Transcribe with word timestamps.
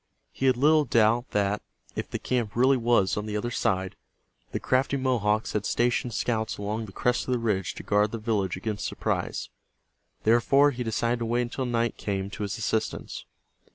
He 0.31 0.47
had 0.47 0.57
little 0.57 0.83
doubt 0.83 1.29
that, 1.29 1.61
if 1.95 2.09
the 2.09 2.17
camp 2.17 2.55
really 2.55 2.75
was 2.75 3.17
on 3.17 3.27
the 3.27 3.37
other 3.37 3.51
side, 3.51 3.95
the 4.51 4.59
crafty 4.59 4.97
Mohawks 4.97 5.53
had 5.53 5.63
stationed 5.63 6.15
scouts 6.15 6.57
along 6.57 6.87
the 6.87 6.91
crest 6.91 7.27
of 7.27 7.33
the 7.33 7.37
ridge 7.37 7.75
to 7.75 7.83
guard 7.83 8.09
the 8.11 8.17
village 8.17 8.57
against 8.57 8.87
surprise. 8.87 9.49
Therefore, 10.23 10.71
he 10.71 10.83
decided 10.83 11.19
to 11.19 11.27
wait 11.27 11.43
until 11.43 11.67
night 11.67 11.97
came 11.97 12.31
to 12.31 12.41
his 12.41 12.57
assistance. 12.57 13.25